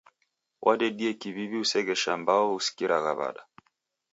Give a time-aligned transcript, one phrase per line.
[0.65, 3.41] Wadedie kiw'iw'I usegheshagha mbao usikiragha w'ada.